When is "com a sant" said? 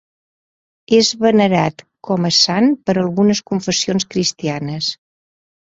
2.09-2.71